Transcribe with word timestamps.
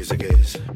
music 0.00 0.22
is. 0.22 0.69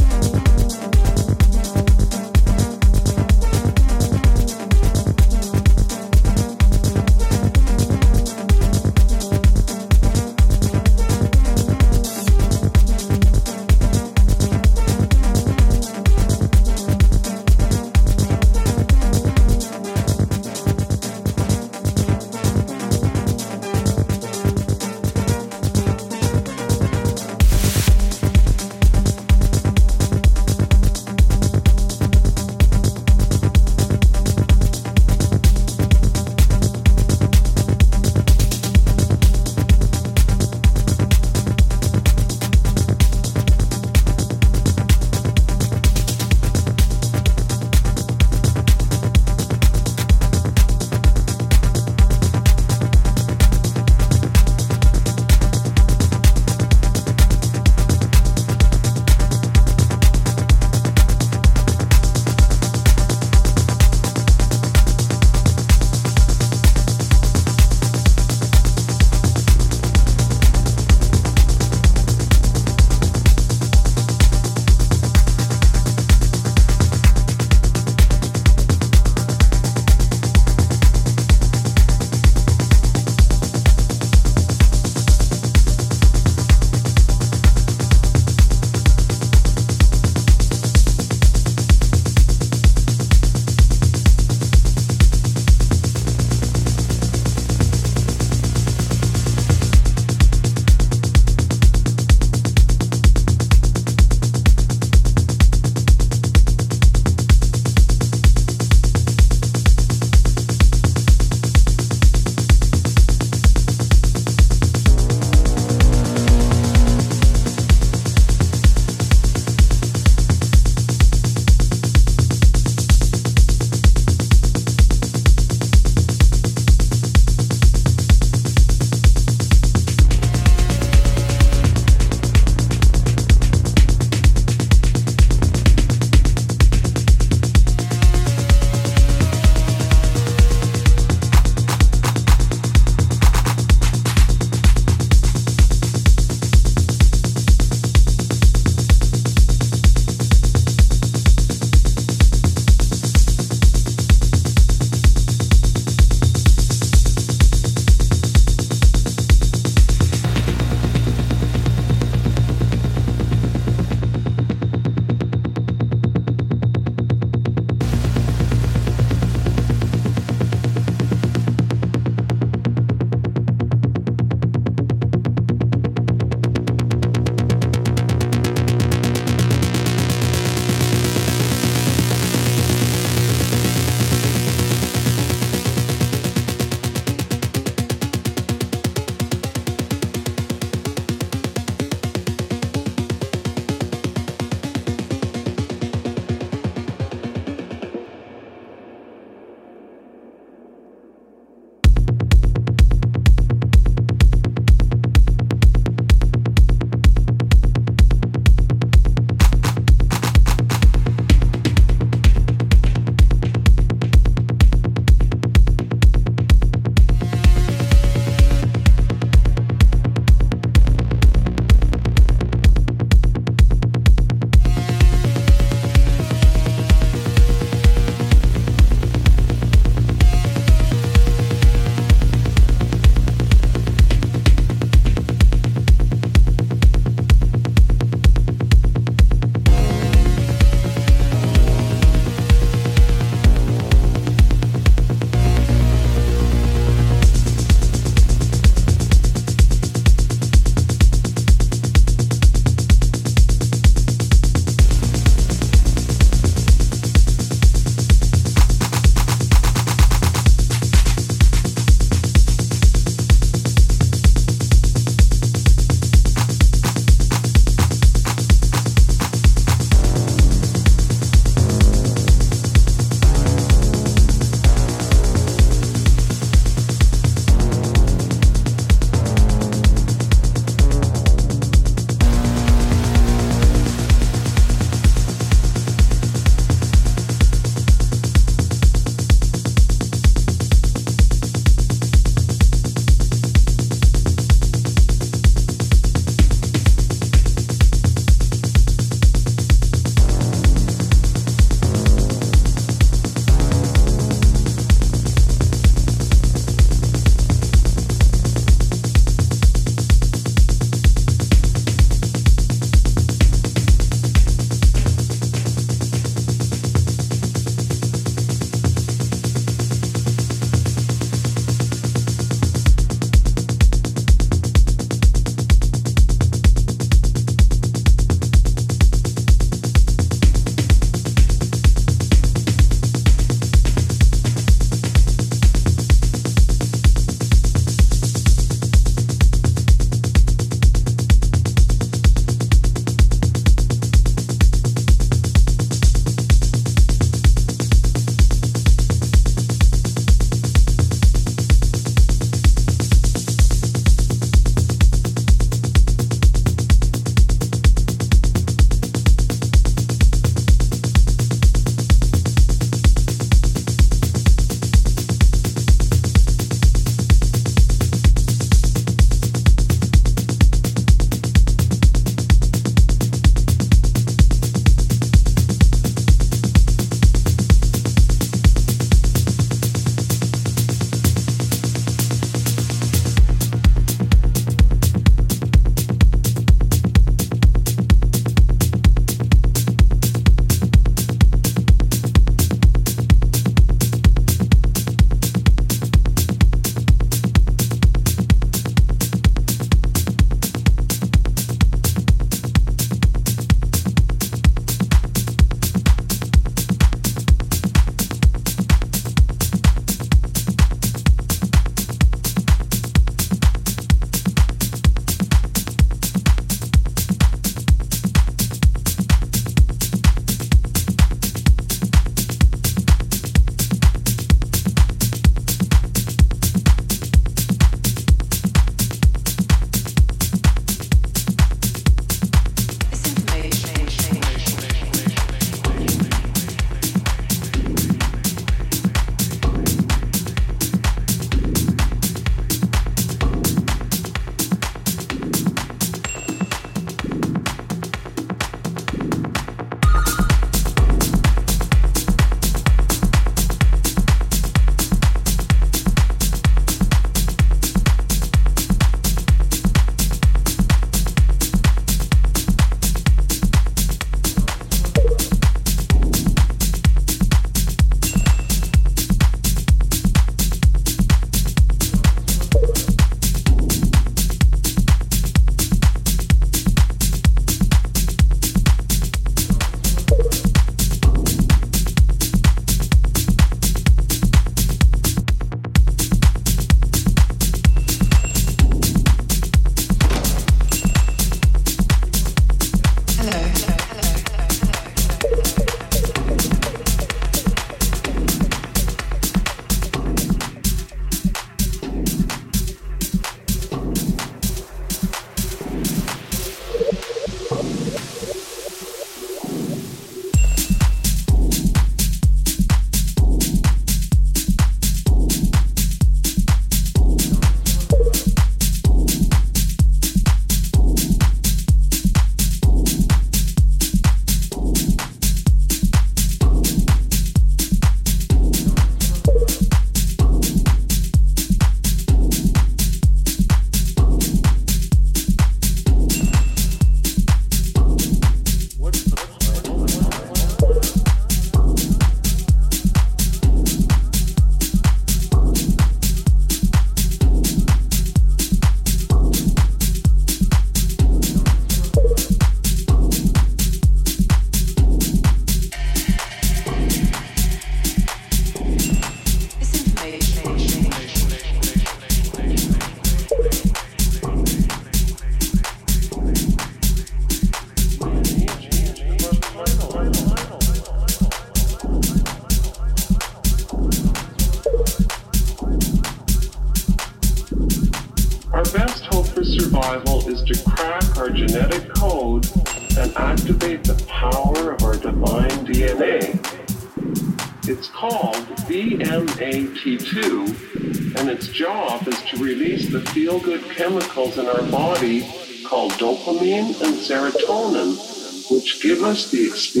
știi, 599.33 599.71
știi. 599.75 600.00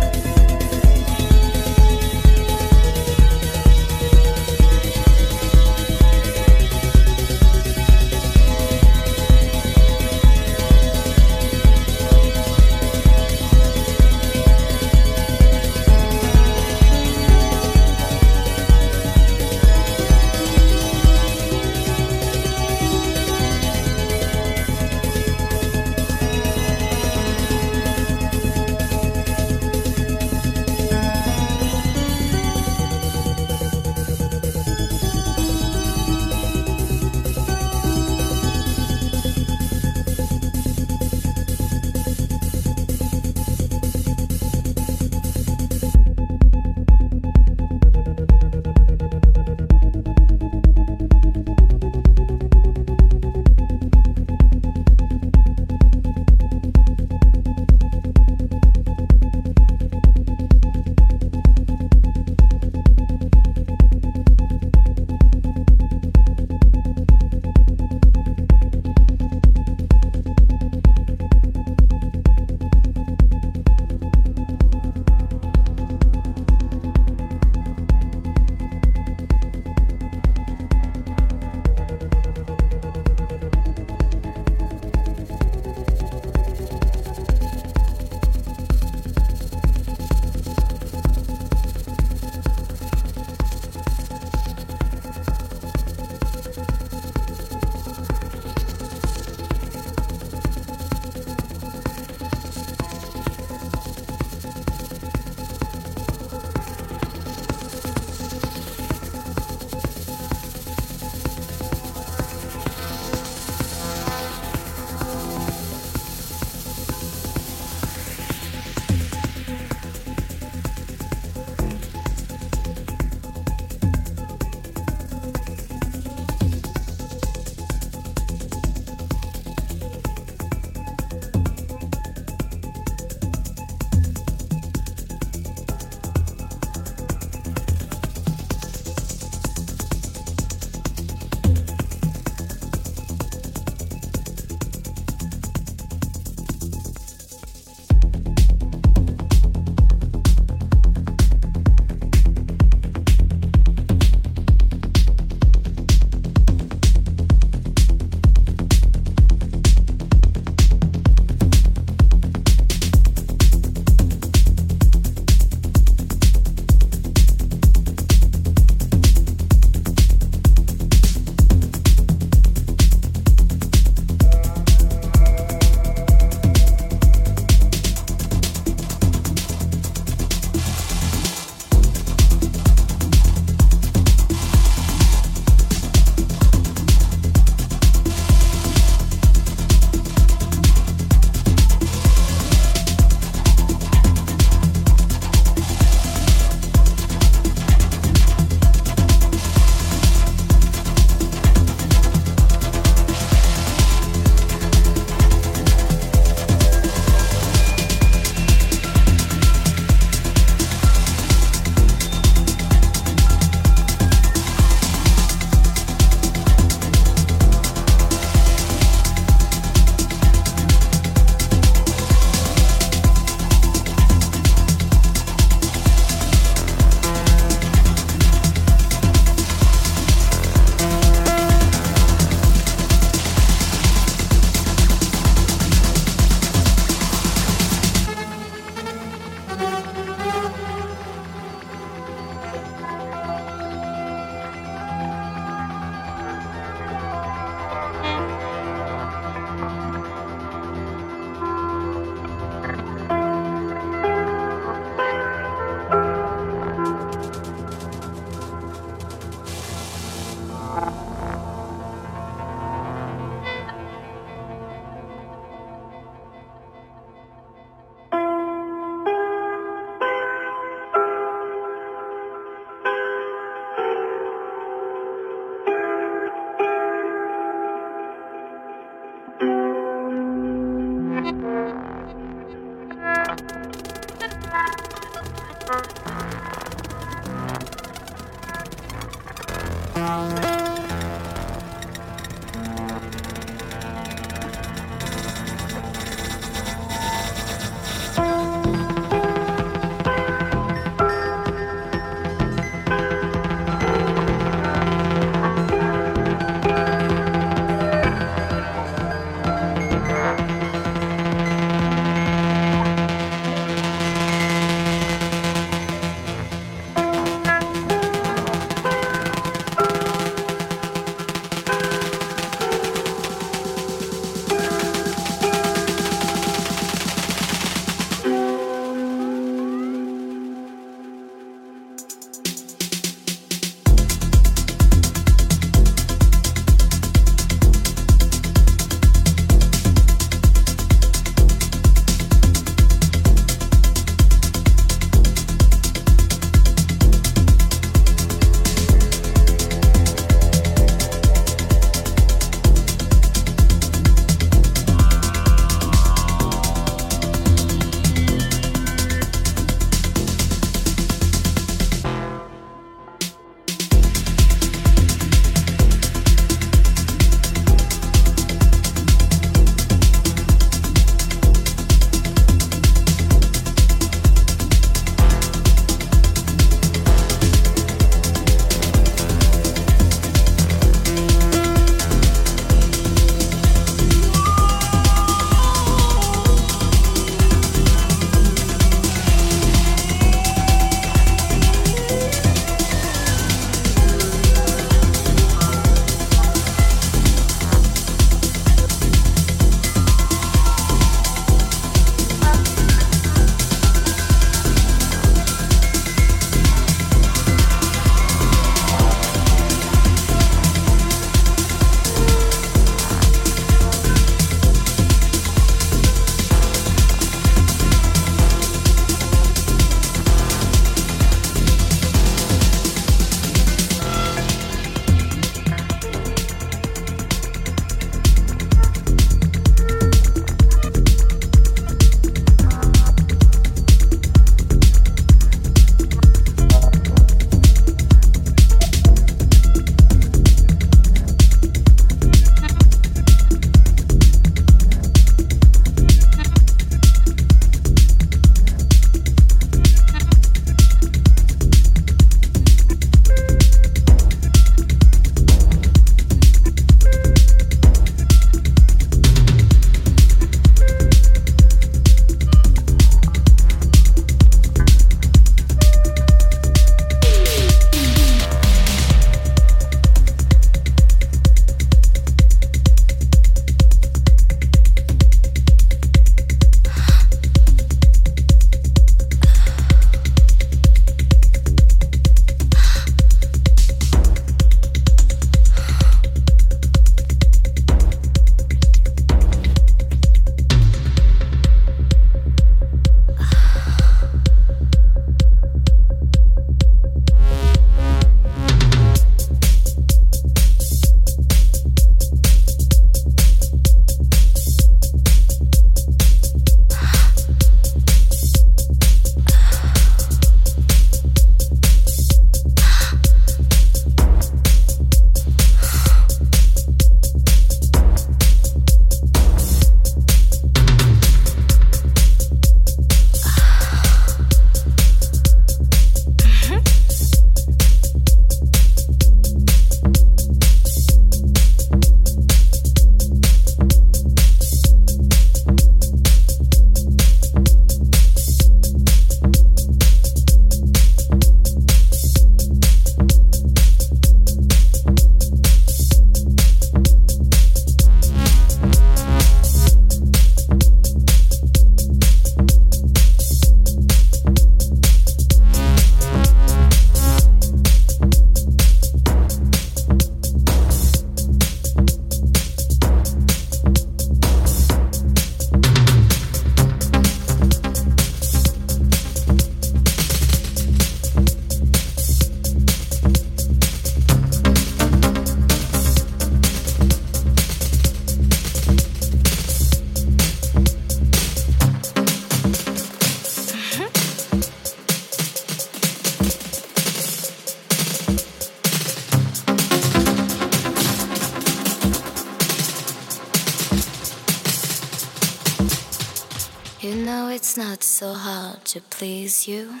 To 598.86 599.00
please 599.00 599.66
you. 599.66 600.00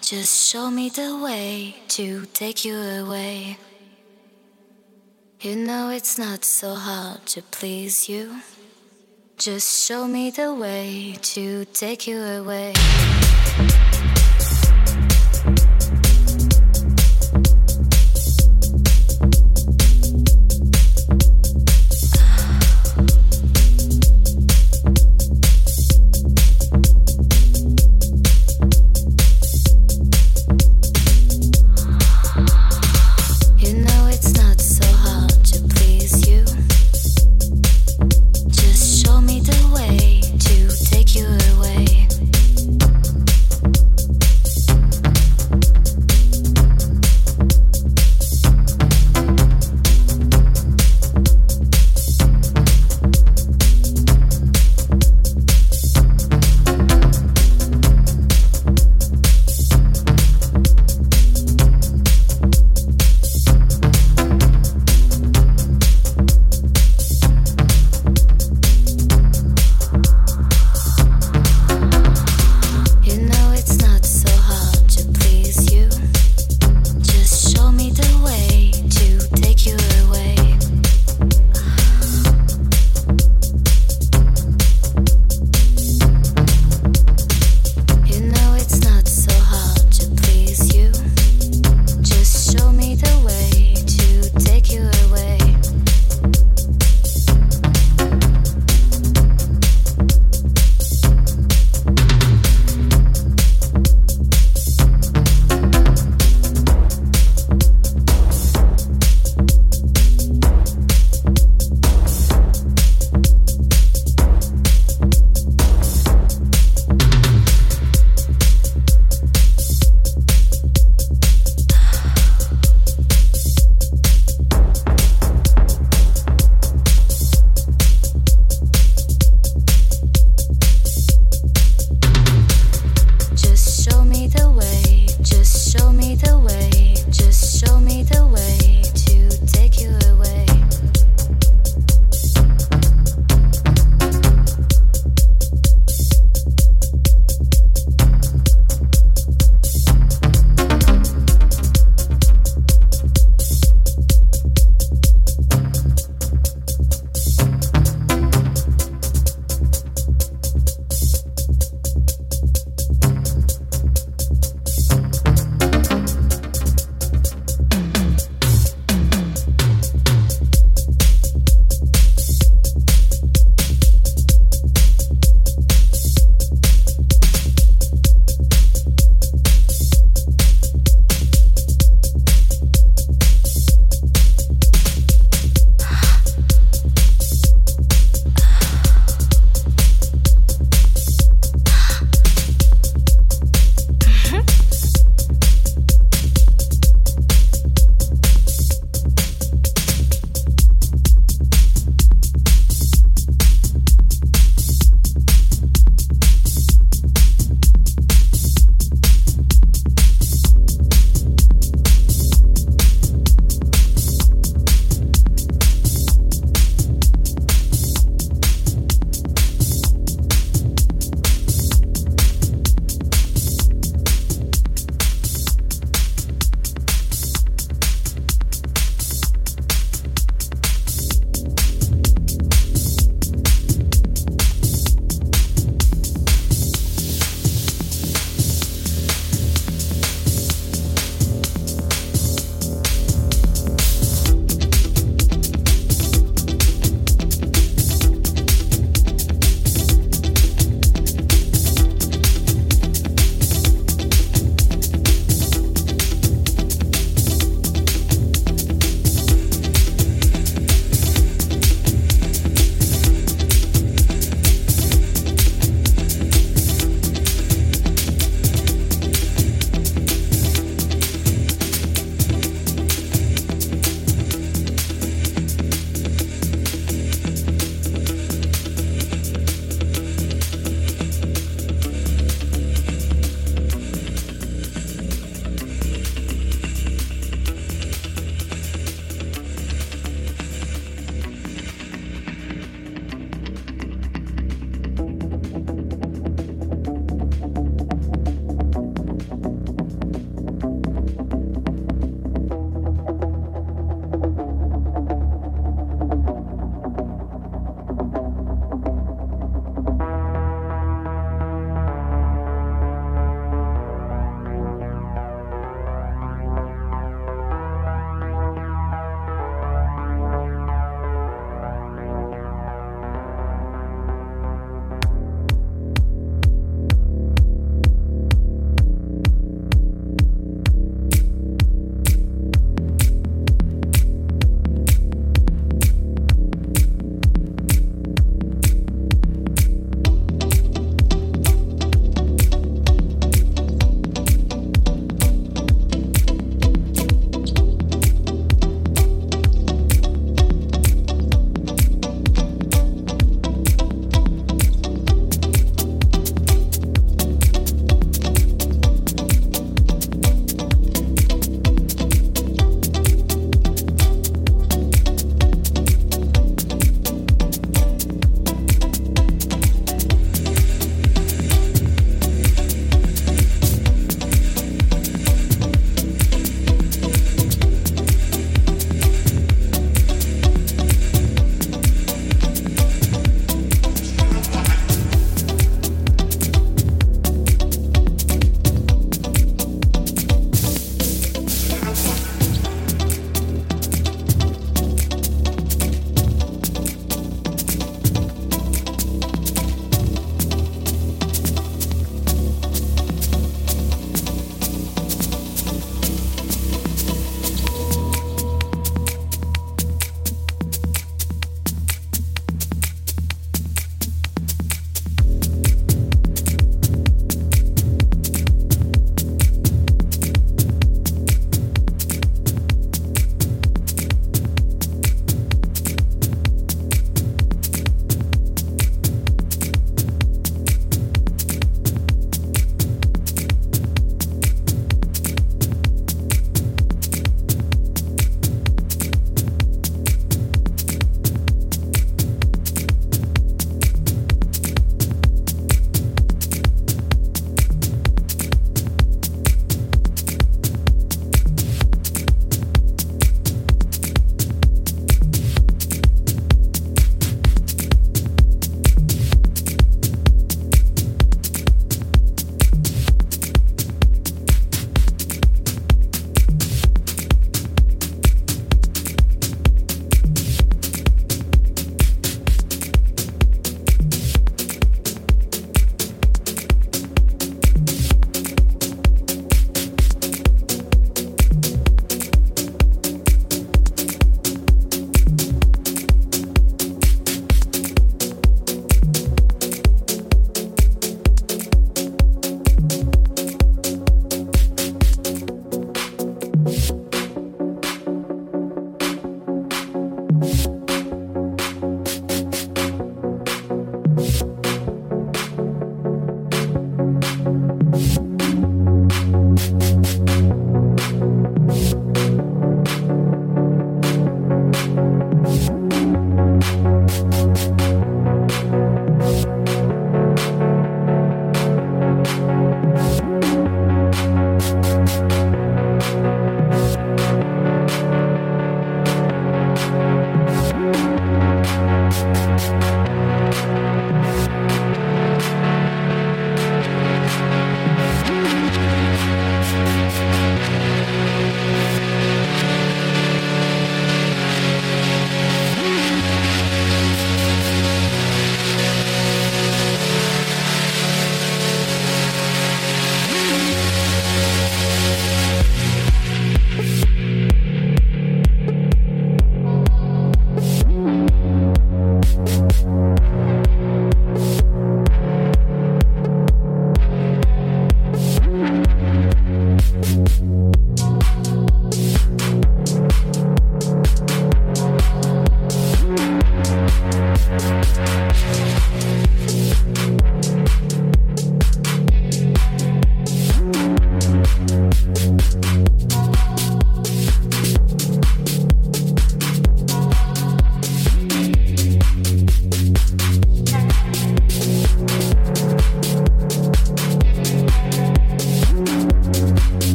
Just 0.00 0.50
show 0.50 0.70
me 0.70 0.90
the 0.90 1.18
way 1.18 1.76
to 1.88 2.26
take 2.34 2.62
you 2.64 2.76
away. 2.76 3.56
You 5.40 5.56
know 5.56 5.88
it's 5.88 6.18
not 6.18 6.44
so 6.44 6.74
hard 6.74 7.24
to 7.26 7.40
please 7.40 8.08
you. 8.08 8.42
Just 9.38 9.86
show 9.86 10.06
me 10.06 10.30
the 10.30 10.52
way 10.52 11.16
to 11.34 11.64
take 11.66 12.06
you 12.06 12.20
away. 12.20 12.74